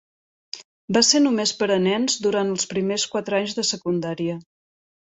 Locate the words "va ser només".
0.97-1.53